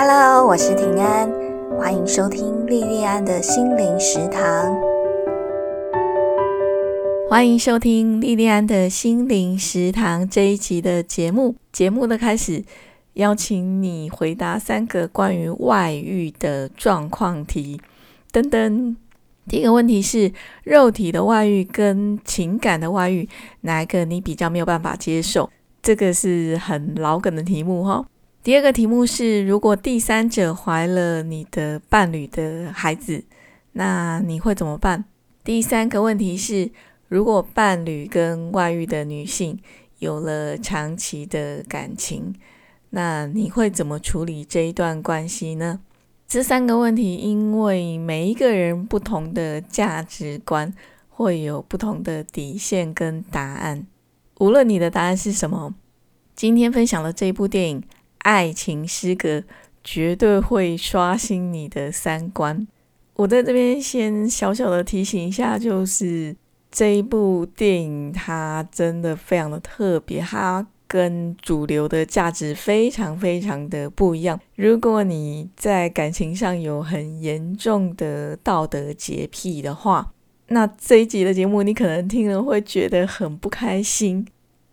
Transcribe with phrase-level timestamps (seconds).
[0.00, 1.28] Hello，我是平安，
[1.76, 4.78] 欢迎收听莉莉安的心灵食堂。
[7.28, 11.56] 欢迎收听莉莉安的心灵食堂这一集的节目。
[11.72, 12.62] 节目的开始，
[13.14, 17.80] 邀请你回答三个关于外遇的状况题。
[18.30, 18.94] 噔噔，
[19.48, 23.28] 第一个问题是：肉体的外遇跟情感的外遇，
[23.62, 25.50] 哪一个你比较没有办法接受？
[25.82, 28.06] 这个是很老梗的题目哈。
[28.48, 33.22] 第二个题目是：如果第三者怀了你的伴侣的孩子，
[33.72, 35.04] 那你会怎么办？
[35.44, 36.70] 第三个问题是：
[37.08, 39.58] 如果伴侣跟外遇的女性
[39.98, 42.34] 有了长期的感情，
[42.88, 45.80] 那你会怎么处理这一段关系呢？
[46.26, 50.72] 这三个问题，因为每一个人不同的价值观，
[51.10, 53.86] 会有不同的底线跟答案。
[54.38, 55.74] 无论你的答案是什么，
[56.34, 57.82] 今天分享的这一部电影。
[58.28, 59.42] 爱情诗歌
[59.82, 62.68] 绝对会刷新你的三观。
[63.14, 66.36] 我在这边先小小的提醒一下，就是
[66.70, 74.38] 这一部电影它真的非常的特别，它跟主流的价值非常非常的不一样。
[74.56, 80.12] 如果你在感情上有很严重的道德洁癖的话，
[80.48, 84.28] 那这一集的节目你可能听了会觉得很不开心，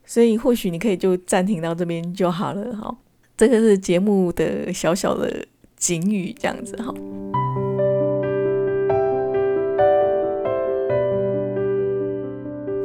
[0.05, 2.97] 所以或许你可以就暂停到这边就好了，哈。
[3.37, 6.93] 这个是节目的小小的警语，这样子哈。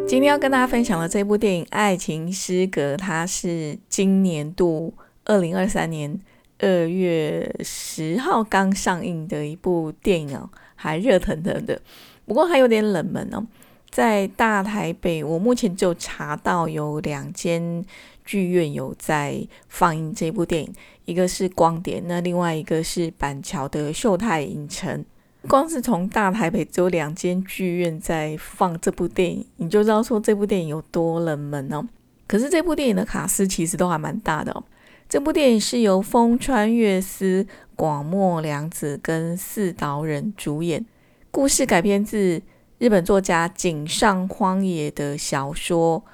[0.09, 4.93] 今天要跟大家分享的这部电影《爱情诗阁》，它是今年度
[5.25, 6.19] 二零二三年
[6.59, 11.81] 二月十号刚上映的一部电影哦，还热腾腾的。
[12.27, 13.47] 不过还有点冷门哦，
[13.89, 17.85] 在大台北，我目前就查到有两间。
[18.31, 20.73] 剧院有在放映这部电影，
[21.05, 25.05] 一个是光点，那另外一个是板桥的秀泰影城。
[25.49, 31.85] 光是从大台北只有两间剧院在放这部电影，你就知道说这部电影有多冷门哦。
[32.29, 34.63] 可是这部电影的卡司其实都还蛮大的。
[35.09, 40.87] 这部电影是由风川月司、广末凉子跟四岛忍主演，
[41.33, 42.41] 故事改编自
[42.79, 46.05] 日本作家井上荒野的小说。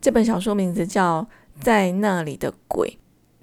[0.00, 1.26] 这本小说名字叫。
[1.60, 2.98] 在那里的鬼，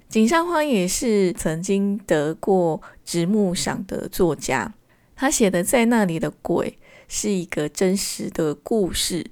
[0.08, 4.72] 井上荒也是曾经得过直木赏的作家。
[5.16, 9.24] 他写的《在那里的鬼》是一个真实的故事，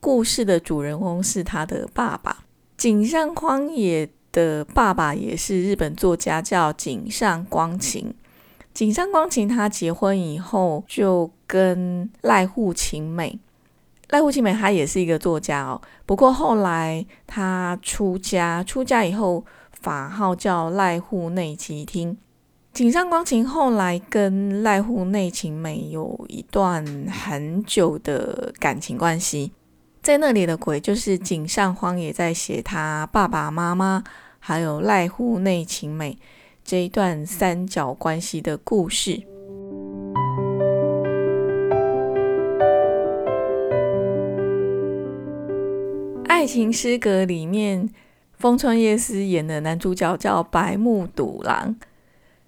[0.00, 2.44] 故事的主人公是他的爸爸。
[2.76, 8.14] 井上荒野的爸爸也是日本作家，叫井上光晴。
[8.72, 13.38] 井上光晴他结婚以后就跟濑户晴美。
[14.10, 22.16] 赖户晴美她也是一个作家哦，不过后来她出家，出家以后法号叫赖户内吉听。
[22.72, 29.52] 井上光晴后来跟赖户内晴美有一段很久的感情关系，
[30.00, 34.04] 在那里的鬼就是井上荒野在写他爸爸妈妈
[34.38, 36.16] 还有赖户内晴美
[36.64, 39.22] 这一段三角关系的故事。
[46.38, 47.90] 爱情诗歌里面，
[48.34, 51.74] 风川叶司演的男主角叫白木笃郎，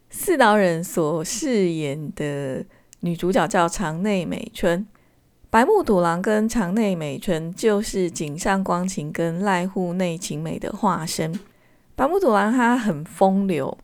[0.09, 2.65] 四岛忍所饰演的
[3.01, 4.87] 女主角叫长内美春。
[5.51, 11.37] 白木笃郎跟长内美春就是井上光晴跟濑户内晴美的化身。
[11.97, 13.77] 白木笃郎他很风流，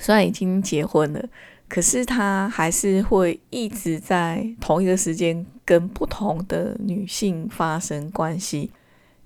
[0.00, 1.24] 虽然已经结婚了，
[1.68, 8.72] 可是他还是会一直在同一个时间跟不同的女性发生关系。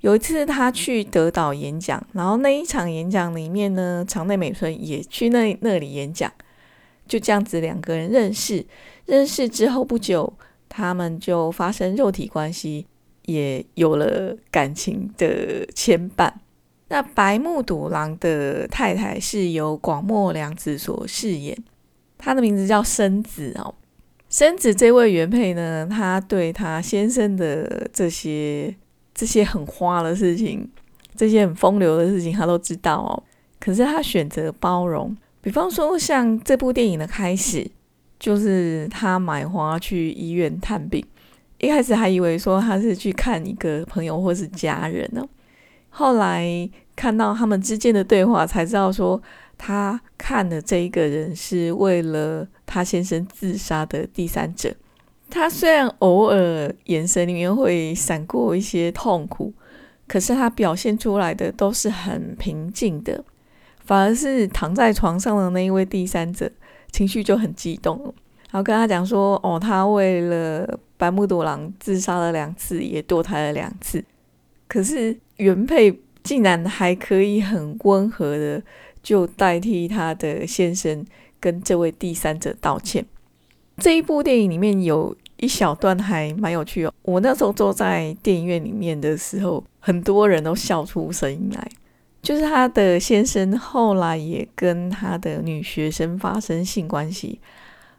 [0.01, 6.33] 有一次，他去德岛演讲，然后那一场演讲里面呢，长内美村也去那那里演讲，
[7.07, 8.65] 就这样子两个人认识，
[9.05, 10.33] 认识之后不久，
[10.71, 12.87] 他们就发生肉体关系，
[13.27, 16.33] 也有了感情的牵绊。
[16.89, 21.55] 那白木笃郎的太太是由广末凉子所饰演，
[22.17, 23.75] 她的名字叫生子哦。
[24.31, 28.75] 生子这位原配呢，他对他先生的这些。
[29.21, 30.67] 这些很花的事情，
[31.15, 33.23] 这些很风流的事情，他都知道哦。
[33.59, 37.71] 可是他选择包容，比方说像这部电影的开始，
[38.19, 41.05] 就是他买花去医院探病。
[41.59, 45.23] 一开始还以为说他是去看一个朋友或是家人呢，
[45.91, 46.67] 后来
[46.97, 49.23] 看到他们之间的对话，才知道说
[49.59, 54.75] 他看的这一个人是为了他先生自杀的第三者。
[55.31, 59.53] 他虽然偶尔眼神里面会闪过一些痛苦，
[60.07, 63.25] 可是他表现出来的都是很平静的，
[63.85, 66.51] 反而是躺在床上的那一位第三者
[66.91, 67.99] 情绪就很激动，
[68.51, 74.05] 然后跟他讲说：“哦，他为了白木多郎自杀了两次，也堕胎了两次。”
[74.67, 78.63] 可是原配竟然还可以很温和的
[79.03, 81.05] 就代替他的先生
[81.41, 83.05] 跟这位第三者道歉。
[83.81, 91.69] 这一部电影里面有一小段还蛮有趣哦，我那时候坐在电影院里面的时候，很多人都笑出声音来。
[92.23, 97.41] 就是他的先生后来也跟他的女学生发生性关系，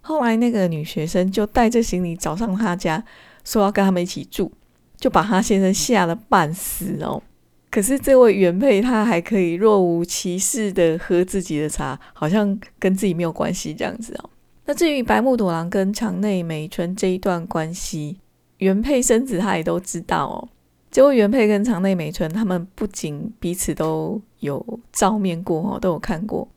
[0.01, 3.03] 后来那个女学生就带着行李找上他家，
[3.43, 4.51] 说要跟他们一起住，
[4.95, 7.23] 就把他先生吓得半死哦。
[7.71, 14.29] 可是这位原配他还可以若无其事的喝自己的茶，好像跟自己没有关系这样子哦。
[14.71, 18.21] 那至于白木朵郎跟长内美春这一段关系，
[18.59, 20.47] 原配生子他也都知道哦。
[20.89, 26.47] 结果原配跟长内美春，他们不仅彼此都有照面过哦，都有看过。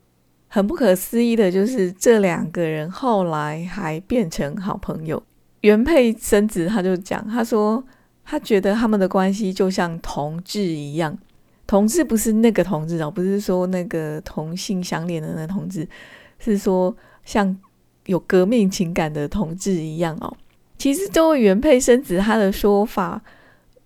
[0.47, 5.21] 很不可思议的就是，这两个人后来还变成好朋友。
[5.59, 7.83] 原配生子他就讲，他说
[8.23, 11.19] 他觉得他们的关系就像同志一样，
[11.67, 15.85] 同志不是那个同志哦，不是说那个同性相恋的那同志，
[16.39, 16.95] 是说
[17.25, 17.53] 像
[18.05, 20.35] 有革命情感的同志一样哦。
[20.77, 23.21] 其实这位原配生子他的说法。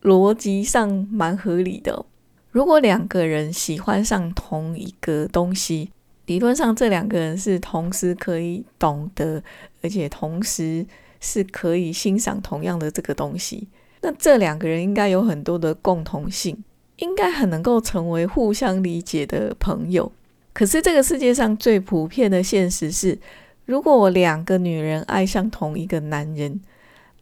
[0.04, 2.06] 逻辑上蛮合理的。
[2.52, 5.92] 如果两个人喜欢上同一个东西，
[6.26, 9.44] 理论上这两个人是同时可以懂得，
[9.82, 10.86] 而且同时
[11.20, 13.68] 是可以欣赏同样的这个东西。
[14.02, 16.64] 那这两个人应该有很多的共同性，
[16.96, 20.10] 应该很能够成为互相理解的朋友。
[20.54, 23.20] 可是这个世界上最普遍的现实是，
[23.70, 26.60] 如果两个女人爱上同一个男人。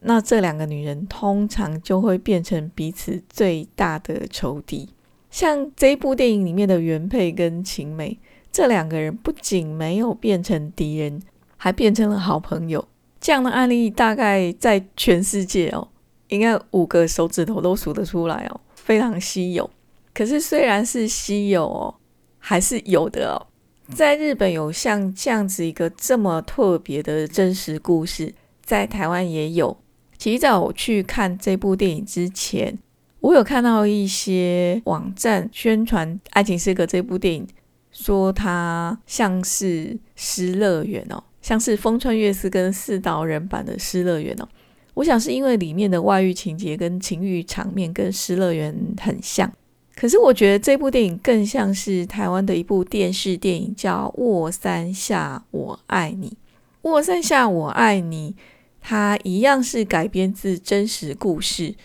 [0.01, 4.87] 那这两个女人通常就会变成彼此最大的仇敌。
[5.31, 8.19] 像这部电影里面的原配跟晴美，
[8.51, 11.19] 这两个人不仅没有变成敌人，
[11.57, 12.87] 还变成了好朋友。
[13.19, 15.87] 这样的案例大概在全世界哦，
[16.27, 19.67] 应该五个手指头都数得出来哦，非常稀有。
[20.13, 21.95] 可是虽然是稀有哦，
[22.37, 23.46] 还是有的哦。
[23.93, 29.77] 在日本有像这样子一个这么特别的真实故事，在台湾也有。
[30.17, 32.77] 其实，在我去看这部电影之前，
[33.19, 37.47] 我有看到一些网站宣传《爱情失格》这部电影，
[37.91, 39.85] 说它像是
[40.15, 44.49] 《失乐园》哦，像是风川月司跟四岛人版的《失乐园》哦。
[44.95, 49.51] 我想是因为里面的外遇情节跟情欲场面跟《失乐园》很像，
[49.99, 56.29] 可是我觉得这部电影更像是台湾的一部电视电影，叫《卧三下我爱你》。
[56.83, 58.35] 《卧三下我爱你》。
[58.79, 61.75] 它一样是改编自真实故事，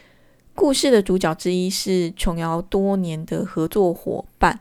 [0.54, 4.60] 故事的主角之一是琼瑶多年的合作伙伴，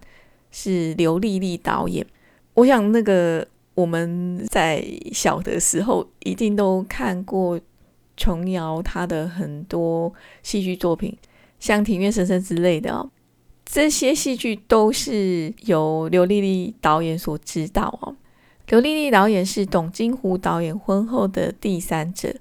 [0.49, 2.03] 是刘丽丽导演。
[2.55, 3.45] 我想那个
[3.75, 7.59] 我们在小的时候一定都看过
[8.17, 10.11] 琼瑶她的很多
[10.41, 11.15] 戏剧作品，
[11.59, 13.07] 像《庭院深深》之类的哦，
[13.73, 18.17] 这些戏剧都是由刘丽丽导演所指导哦。
[18.67, 22.35] 刘丽丽导演是董金湖导演婚后的第三者，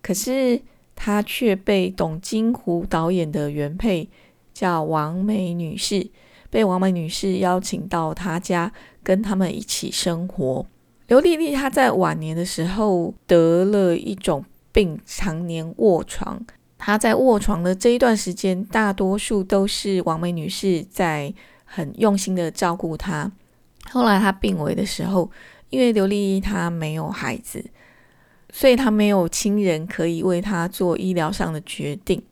[0.00, 0.62] 可是
[0.94, 4.08] 她却被董金湖导演的原配
[4.54, 6.08] 叫王梅女士，
[6.48, 8.72] 被王梅女士邀请到她家
[9.02, 10.64] 跟他们一起生活。
[11.08, 16.46] 刘丽丽她在晚年的时候得了一种病，常年卧床。
[16.80, 21.32] 她在卧床的这一段时间，大多数都是王梅女士在
[21.66, 23.30] 很用心的照顾她。
[23.90, 25.30] 后来他病危的时候，
[25.68, 27.62] 因为刘丽她没有孩子，
[28.50, 32.22] 所以她没有亲人可以为她做医疗上的决定。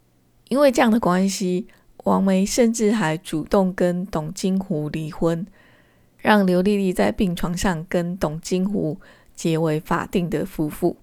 [0.48, 1.66] 因为这样的关系，
[2.04, 5.46] 王梅甚至还主动跟董金湖离婚，
[6.16, 8.98] 让刘丽丽在病床上跟董金湖
[9.34, 10.92] 结为法定的夫妇。《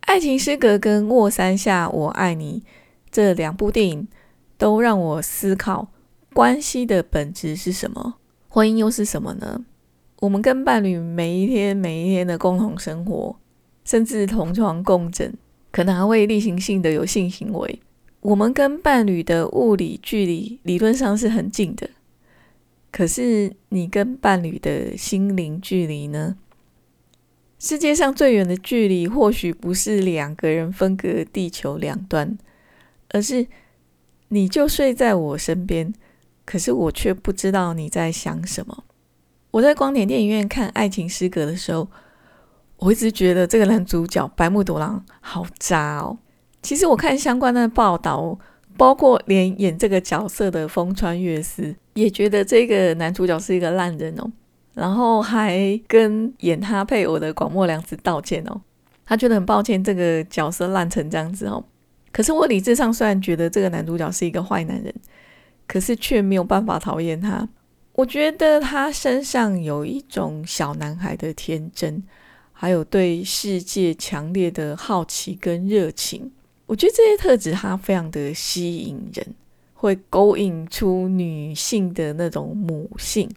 [0.00, 2.62] 爱情诗格》跟《卧三下我爱你》
[3.10, 4.08] 这两部电影
[4.56, 5.88] 都让我思考
[6.32, 8.14] 关系的本质是什么，
[8.48, 9.64] 婚姻又是什么呢？
[10.20, 13.36] 我们跟伴侣每一天每一天的共同生活，
[13.84, 15.32] 甚至同床共枕，
[15.72, 17.80] 可能还会例行性的有性行为。
[18.20, 21.88] 我们跟伴侣的物理距离理论上是很近的，
[22.92, 26.36] 可是你跟伴侣的心灵距离呢？
[27.58, 32.36] 世界上最远的距离，或许不是两个人分隔地球两端，
[33.10, 33.46] 而是
[34.28, 35.92] 你就睡在我身边，
[36.44, 38.84] 可是我却不知道你在想什么。
[39.52, 41.88] 我在光点电影院看《爱情诗歌》的时候，
[42.76, 46.18] 我一直觉得这个男主角白木多郎好渣哦。
[46.62, 48.38] 其实我看相关的报道，
[48.76, 54.30] 包括连演这个角色的风川月司也觉得这个男主角是一个烂人哦。
[54.72, 58.60] 然后还跟演他配偶的广末凉子道歉哦，
[59.04, 61.64] 他觉得很抱歉这个角色烂成这样子哦。
[62.12, 64.94] 可是我理智上虽然觉得这个男主角是一个坏男人，
[65.66, 67.48] 可是却没有办法讨厌他。
[67.92, 72.02] 我觉得他身上有一种小男孩的天真，
[72.52, 76.30] 还有对世界强烈的好奇跟热情。
[76.66, 79.26] 我觉得这些特质他非常的吸引人，
[79.74, 83.28] 会勾引出女性的那种母性。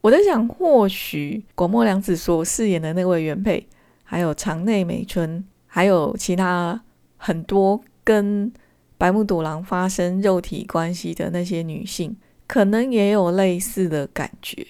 [0.00, 3.66] 我在想，或许广末凉子所饰演的那位原配，
[4.04, 6.80] 还有长内美春，还有其他
[7.16, 8.50] 很多跟
[8.96, 12.16] 白木笃郎发生肉体关系的那些女性。
[12.48, 14.64] 可能也有类似的感觉，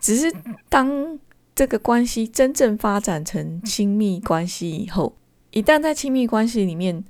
[0.00, 0.26] 只是
[0.68, 1.16] 当
[1.54, 5.14] 这个关系真正发展成亲密关系以后，
[5.52, 7.04] 一旦在亲密关系里面，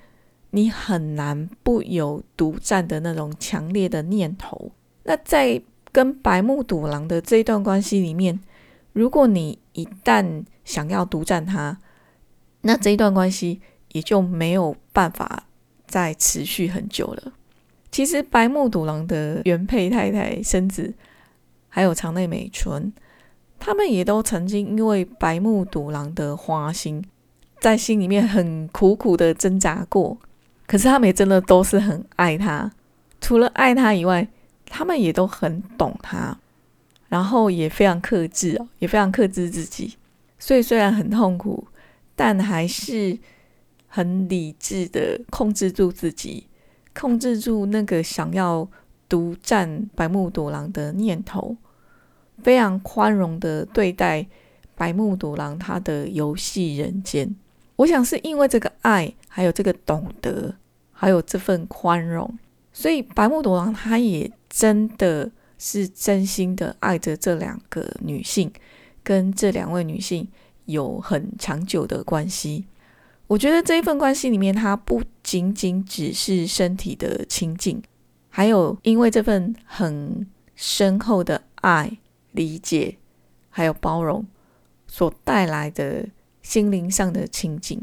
[0.50, 4.72] 你很难不有独占的那种强烈的念头。
[5.04, 8.38] 那在跟白木笃郎的这一段关系里面，
[8.92, 11.78] 如果你一旦想要独占他，
[12.60, 13.62] 那这一段关系
[13.92, 15.44] 也就没有办法
[15.92, 17.34] 再持续很久了。
[17.90, 20.94] 其实白木笃郎的原配太太生子，
[21.68, 22.90] 还有长内美春，
[23.58, 27.04] 他们也都曾经因为白木笃郎的花心，
[27.61, 30.16] 在心里面很苦苦的挣扎过。
[30.66, 32.72] 可是他们也真的都是很爱他，
[33.20, 34.26] 除了爱他以外，
[34.64, 36.38] 他们也都很懂他，
[37.11, 39.99] 然后也非常克制哦，也非常克制自己。
[40.38, 41.68] 所以虽然很痛苦，
[42.16, 43.18] 但还是
[43.94, 46.46] 很理智的控制住自己。
[46.94, 48.66] 控制住那个想要
[49.06, 51.54] 独占白木笃郎的念头，
[52.42, 54.26] 非常宽容的对待
[54.75, 57.34] 白木笃郎他的游戏人间。
[57.76, 60.54] 我想是因为这个爱，还有这个懂得，
[60.92, 62.38] 还有这份宽容，
[62.72, 68.50] 所以白木笃郎他也真的是真心的爱着这两个女性，
[69.02, 70.28] 跟这两位女性
[70.66, 72.64] 有很长久的关系。
[73.32, 77.82] 我觉得这一份关系里面，它不仅仅只是身体的亲近，
[78.28, 81.96] 还有因为这份很深厚的爱、
[82.32, 82.98] 理解，
[83.48, 84.26] 还有包容
[84.86, 86.06] 所带来的
[86.42, 87.80] 心灵上的亲近，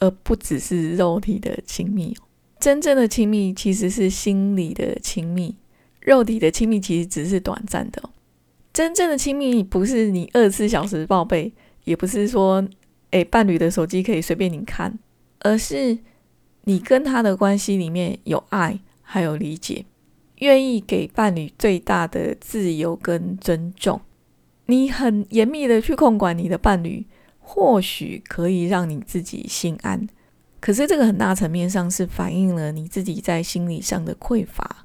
[0.00, 2.16] 而不只是肉体的亲密。
[2.58, 5.54] 真正的亲密其实是心理的亲密，
[6.00, 8.10] 肉体的亲密其实只是短暂的。
[8.72, 11.52] 真正的亲密不是你二十四小时报备，
[11.84, 12.66] 也不是说。
[13.10, 14.98] 诶，伴侣的手机可以随便你看，
[15.40, 15.98] 而是
[16.64, 19.84] 你跟他的关系里面有爱，还有理解，
[20.36, 24.00] 愿意给伴侣最大的自由跟尊重。
[24.66, 27.04] 你很严密的去控管你的伴侣，
[27.40, 30.08] 或许可以让你自己心安。
[30.60, 34.84] 可是这个很大层面上是反映了你自己在心理上的匮乏，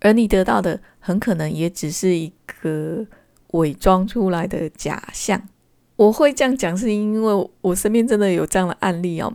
[0.00, 3.04] 而你得到的很可能也只是一个
[3.52, 5.48] 伪装出来的假象。
[5.96, 9.32] 我会这样讲，是因为我身边真的有这样的案例哦。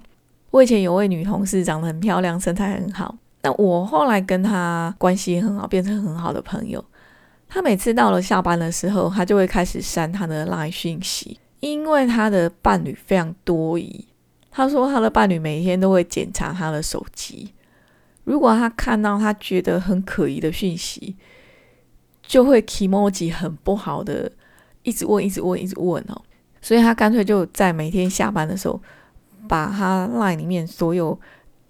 [0.51, 3.15] 我以前有位女同事，长得很漂亮，身材很好。
[3.43, 6.83] 那我后来跟她关系很好，变成很好的朋友。
[7.47, 14.05] 她每次到了下班的时候，她就会开始删她的赖讯息，因为她的伴侣非常多疑。
[14.51, 17.53] 她说她的伴侣每天都会检查她的手机，
[18.25, 21.15] 如果她看到她觉得很可疑的讯息，
[22.21, 24.29] 就会 emoji 很不好的，
[24.83, 26.21] 一直问，一直问，一直问哦。
[26.61, 28.81] 所以他干脆就在每天下班的时候，
[29.47, 31.17] 把他 LINE 里面所有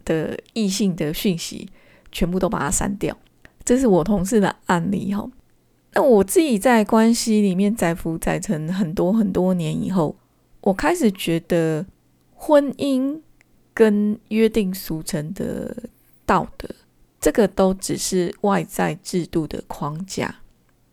[0.03, 1.69] 的异性的讯息
[2.11, 3.15] 全部都把它删掉。
[3.63, 5.29] 这是我同事的案例哈。
[5.93, 10.15] 那我自己在关系里面载浮载沉很多很多年以后，
[10.61, 11.85] 我开始觉得
[12.33, 13.19] 婚姻
[13.73, 15.75] 跟约定俗成的
[16.25, 16.67] 道德，
[17.21, 20.35] 这个都只是外在制度的框架，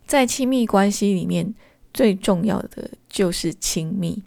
[0.07, 1.55] 在亲密关系里面。
[1.97, 4.23] 最重要的就是亲密。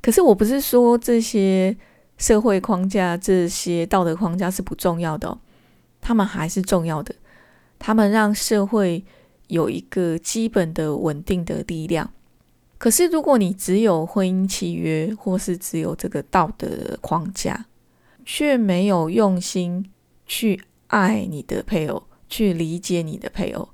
[0.00, 1.76] 可是我不是说这些
[2.18, 5.36] 社会框架、这些道德框架是不重要的哦，
[6.00, 7.12] 他们还是重要的。
[7.80, 9.04] 他们让社会
[9.48, 12.08] 有一个基本的稳定的力量。
[12.78, 17.66] 可是如果你只有婚姻契约，或是只有这个道德框架，
[18.24, 19.90] 却没有用心
[20.26, 23.68] 去爱你的配偶，去理解你的配偶，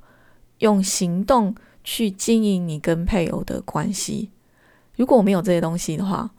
[0.61, 1.55] 用行动。
[1.91, 4.29] 去经营你跟配偶的关系。
[4.97, 6.31] 如果我没有这些东西的话，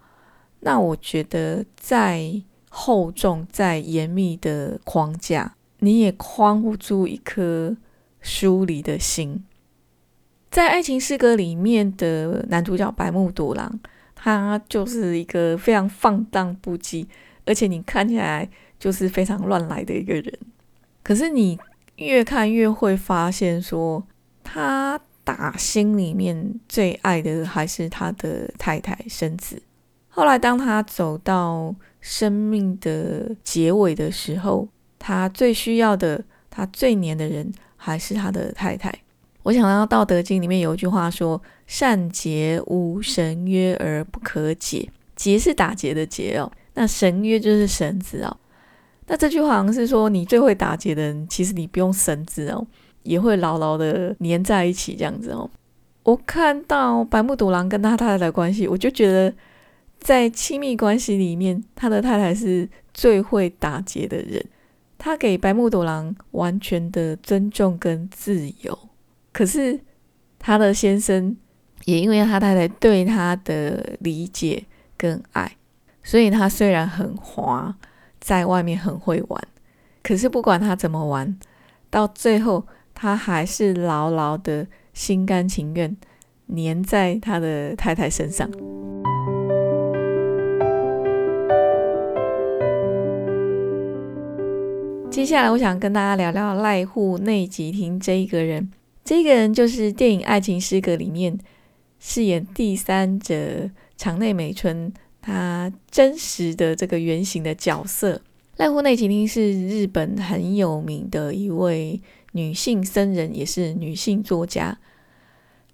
[0.59, 2.39] 那我觉得再
[2.69, 7.75] 厚重、再严密的框架，你也框不住一颗
[8.21, 9.43] 疏离的心。
[10.51, 13.79] 在爱情诗歌里面的男主角白木笃郎，
[14.13, 17.07] 他就是一个非常放荡不羁，
[17.47, 20.31] 而且你看起来就是非常乱来的一个人。
[21.01, 21.57] 可是你
[21.95, 24.05] 越看越会发现，说
[24.43, 25.01] 他。
[25.29, 29.61] 打心里面最爱的还是他的太太生子。
[30.07, 34.67] 后来，当他走到生命的结尾的时候，
[34.97, 38.91] 他最需要的，他最黏的人还是他的太太。
[39.43, 48.37] 我想到《道德经》里面有一句话说：“善结无绳约而不可解。”结是打结的结哦，那绳约就是绳子哦。
[49.05, 52.65] 那这句话好像是说，你最会打结的人，其实你不用绳子哦，
[53.03, 55.49] 也会牢牢的粘在一起这样子哦。
[56.03, 59.33] 我看到白木笃郎跟他太太的关系，我就觉得
[59.99, 64.43] 在亲密关系里面，他的太太是最会打结的人。
[64.97, 68.77] 他给白木笃郎完全的尊重跟自由，
[69.31, 69.79] 可是
[70.37, 71.35] 他的先生
[71.85, 74.65] 也因为他太太对他的理解。
[74.99, 75.49] 跟爱，
[76.03, 77.73] 所以他虽然很滑，
[78.19, 79.41] 在外面很会玩，
[80.03, 81.39] 可是不管他怎么玩，
[81.89, 82.67] 到最后
[83.01, 85.95] 他还是牢牢的心甘情愿
[86.47, 88.51] 黏在他的太太身上。
[95.09, 98.69] 接下来，我想跟大家聊聊濑户内吉听这一个人。
[99.05, 101.37] 这个人就是电影《爱情诗歌》里面
[101.99, 103.69] 饰演第三者。
[103.95, 108.21] 场内美春，他真实的这个原型的角色，
[108.57, 112.01] 濑户内吉町是日本很有名的一位
[112.33, 114.77] 女性僧人，也是女性作家。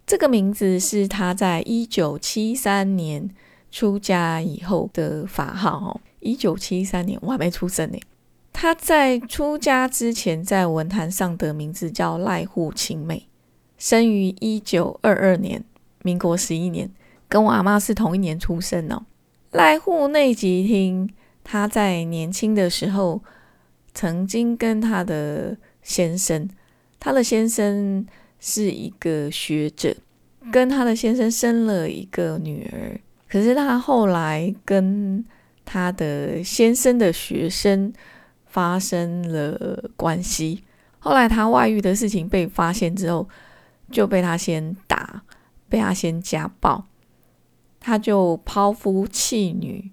[0.06, 3.30] 这个名字是她在一九七三年
[3.72, 5.78] 出家以后的法号。
[5.78, 8.00] 哦，一九七三年我还没出生呢。
[8.54, 13.28] 她在出家之前，在文坛上的名字叫赖户晴美，
[13.78, 15.64] 生于一九二二年，
[16.04, 16.90] 民国十一年。
[17.28, 19.04] 跟我阿妈是同一年出生哦。
[19.52, 21.10] 赖户内吉听，
[21.44, 23.24] 他在年轻的时候
[23.94, 26.50] 曾经跟他的先生，
[27.00, 28.04] 他的先生
[28.40, 29.96] 是一个学者，
[30.52, 33.00] 跟他的先生生了一个女儿。
[33.30, 35.24] 可是他后来跟
[35.64, 37.94] 他的先生的学生
[38.46, 40.64] 发生了关系，
[40.98, 43.30] 后来他外遇的事情被发现之后，
[43.92, 45.22] 就被他先打，
[45.70, 46.86] 被他先家暴。
[47.80, 49.92] 他就抛夫弃女，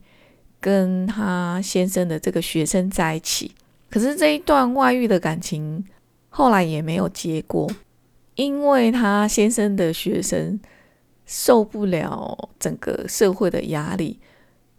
[0.59, 3.53] 跟他先生的这个学生在一起。
[3.93, 5.85] 可是这一段外遇的感情
[6.31, 7.71] 后来也没有结果，
[8.35, 10.59] 因为他先生的学生
[11.27, 14.19] 受不了整个社会的压力，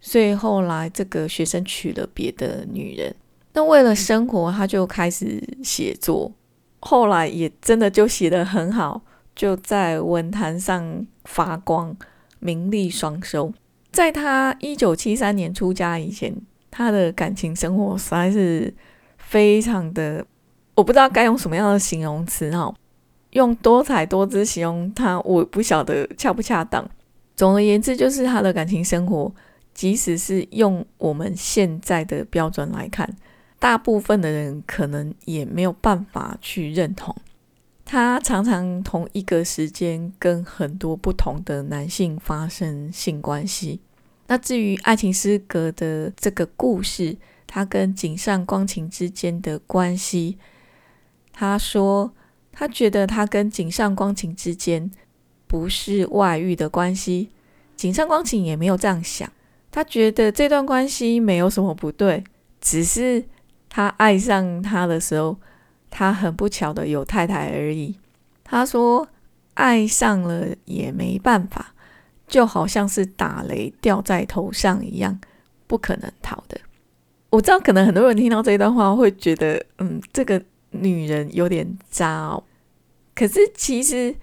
[0.02, 3.16] 所以后来这个学生娶了别的女人。
[3.54, 6.32] 那为了生活，他就开始写作，
[6.80, 9.04] 后来也真的就写得很好，
[9.36, 11.96] 就在文坛上发光。
[12.46, 13.54] 名利双收，
[13.90, 16.36] 在他一九七三年出家以前，
[16.70, 18.74] 他的感情生活实在是
[19.34, 20.24] 非常的，
[20.76, 22.72] 我不知道该用什么样的形容词哈，
[23.32, 26.88] 用多彩多姿形容他，我不晓得恰不恰当。
[27.36, 29.34] 总而言之，就是他的感情生活，
[29.74, 33.10] 即使是用我们现在的标准来看，
[33.58, 37.16] 大部分的人可能也没有办法去认同。
[37.84, 43.80] 他常常同一个时间跟很多不同的男性发生性关系。
[44.28, 47.18] 那至于爱情诗歌的这个故事，
[47.54, 50.40] 他跟井上光晴之间的关系，
[51.32, 52.12] 他说
[52.52, 54.90] 他觉得他跟井上光晴之间
[55.46, 57.30] 不是外遇的关系，
[57.76, 59.32] 井上光晴也没有这样想。
[59.72, 62.24] 他觉得这段关系没有什么不对，
[62.60, 63.24] 只是
[63.70, 65.38] 他爱上他的时候。
[65.96, 67.96] 他很不巧的有太太而已。
[68.44, 69.08] 他说
[69.54, 71.76] ：“爱上了也没办法，
[72.28, 75.20] 就好像是打雷掉在头上一样，
[75.68, 76.60] 不可能逃的。”
[77.34, 82.44] 我知道，可能很多人听到这一段话会觉得，嗯，这个女人有点渣哦。
[83.16, 84.14] 可是其实，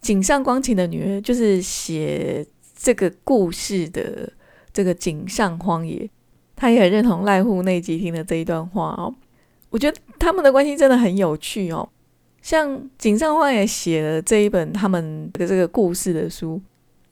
[0.00, 2.44] 井上光晴的女儿就是写
[2.76, 4.28] 这个故事的
[4.72, 6.10] 这个井上荒野，
[6.56, 9.14] 她也很认同濑户内吉听的这一段话哦。
[9.68, 11.88] 我觉得他们的关系真的很有趣哦，
[12.42, 16.60] 像井上荒也写了这一本他们的这个故事的书，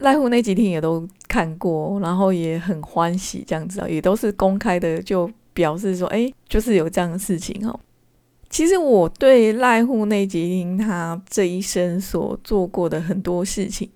[0.00, 7.80] 濑户那几天也都看过，然后也很欢喜这样子啊，也都是公开的，就表示说，哎，就是有这样的事情哦。
[8.48, 13.90] 其实我对濑户内吉听他这一生所做过的很多事情，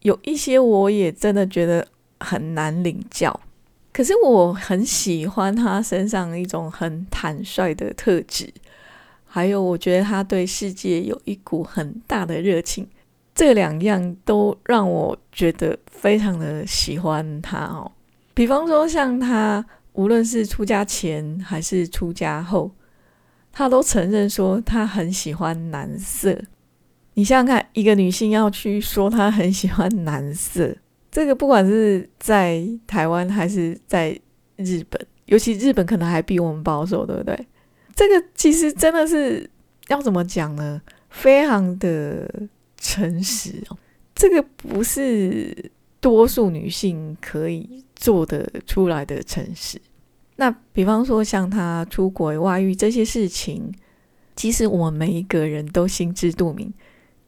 [0.00, 1.86] 有一些我也真的觉得
[2.18, 3.38] 很难领教。
[3.92, 8.52] 可是我很喜欢他身上一种很坦率的特质，
[9.24, 12.86] 还有我觉得他对世界有一股很大的热情，
[13.38, 17.88] 这两样都让我觉得非常的喜欢他哦。
[18.34, 22.68] 比方说，像他无论是出家前还是出家后，
[23.52, 26.36] 他都承认说他很喜欢男色。
[27.14, 30.76] 你想想看，一个女性要去说她很喜欢男色，
[31.12, 34.18] 这个不管是在台湾还是在
[34.56, 37.46] 日本，尤其日本可能还比我们保守，对不对？
[37.94, 39.48] 这个其实真的是
[39.86, 40.82] 要怎么讲呢？
[41.10, 42.28] 非常的
[42.78, 43.76] 诚实哦，
[44.14, 49.80] 这个不是多数女性可以做得出来的诚实。
[50.36, 53.74] 那比方说像她出轨、外遇这些事情，
[54.36, 56.72] 其实我们每一个人都心知肚明，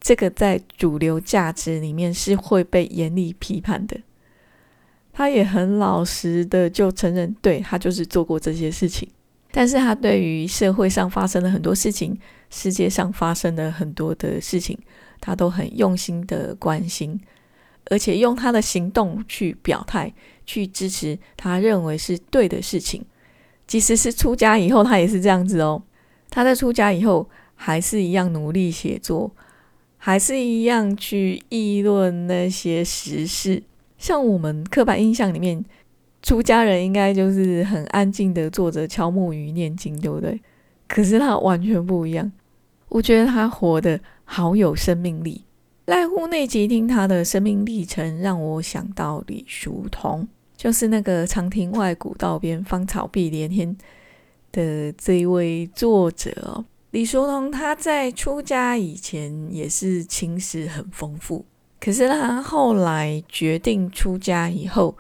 [0.01, 4.01] 这个在主流价值里面是会被严厉批判的。
[5.13, 9.09] 她也很老实的就承认，对她就是做过这些事情。
[9.53, 12.17] 但是他对于社会上发生的很多事情，
[12.51, 14.79] 世界上发生的很多的事情，
[15.21, 17.21] 他都很用心的关心，
[17.87, 20.13] 而且用他的行动去表态，
[20.47, 23.05] 去支持他认为是对的事情。
[23.67, 25.83] 即使是出家以后，他也是这样子哦。
[26.31, 29.31] 他在出家以后，还是一样努力写作，
[29.97, 33.63] 还是一样去议论那些时事。
[33.99, 35.65] 像我们刻板印象里面。
[36.23, 40.39] 出家人应该就是很安静的坐着敲木鱼念经，对不对？
[40.87, 42.31] 可是他完全不一样，
[42.91, 45.45] 我觉得他活得好有生命力。
[45.87, 53.75] 濑户内吉听他的生命历程，让我想到李叔同，就是那个长亭外古道边，芳草碧连天
[54.53, 56.65] 的这一位作者。
[56.91, 61.47] 李叔同他在出家以前也是情史很丰富，
[61.81, 64.97] 可是他后来决定出家以后。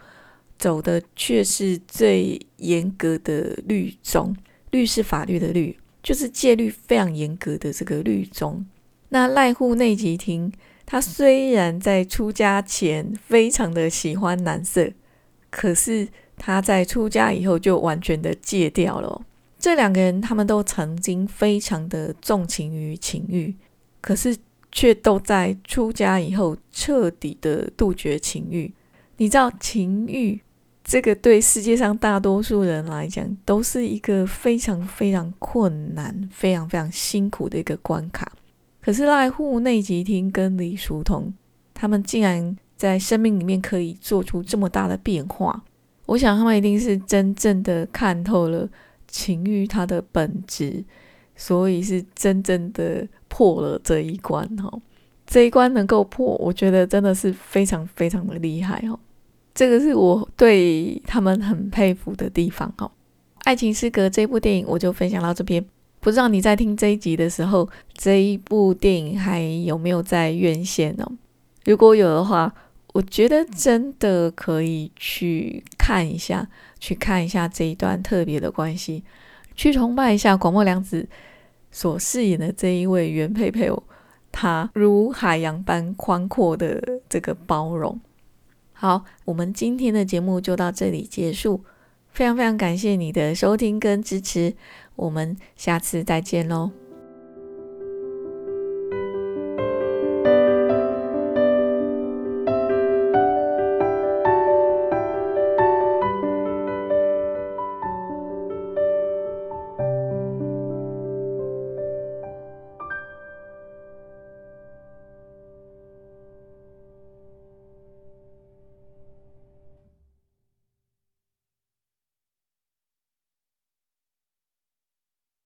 [0.58, 4.36] 走的却是最严格的律宗，
[4.72, 8.64] 律是法律的律，就是戒律非常严格的这个律宗。
[9.10, 10.52] 那赖户内吉听，
[10.86, 14.90] 他虽然在出家前非常的喜欢男色，
[15.50, 19.22] 可是他在出家以后就完全的戒掉了。
[19.58, 23.54] 这两个人他们都曾经非常的重情于情欲，
[24.00, 24.36] 可是
[24.72, 28.72] 却都在出家以后彻底的杜绝情欲。
[29.18, 30.40] 你知道情欲？
[30.90, 38.32] 这个对世界上大多数人来讲，都是一个非常非常困难、非常非常辛苦的一个关卡。
[38.80, 41.32] 可是赖户内吉听跟李叔同，
[41.72, 45.62] 他们竟然在生命里面可以做出这么大的变化。
[46.06, 48.68] 我想他们一定是真正的看透了
[49.06, 50.84] 情欲它的本质，
[51.36, 54.68] 所以是真正的破了这一关哈。
[55.24, 58.98] 这一关能够破，我觉得真的是非常非常的厉害哦。
[59.54, 62.86] 这个是我对他们很佩服的地方哦。
[63.44, 65.64] 《爱情失格》这部电影我就分享到这边，
[65.98, 71.06] 不知道你在听这一集的时候，这一部电影还有没有在院线呢？
[71.64, 72.54] 如果有的话，
[72.92, 79.02] 我觉得真的可以去看一下，去看一下这一段特别的关系，
[79.54, 81.08] 去崇拜一下广末凉子
[81.70, 83.82] 所饰演的这一位原配配偶，
[84.30, 87.98] 他如海洋般宽阔的这个包容。
[88.80, 91.62] 好，我们今天的节目就到这里结束。
[92.08, 94.54] 非常非常感谢你的收听跟支持，
[94.96, 96.70] 我们下次再见喽。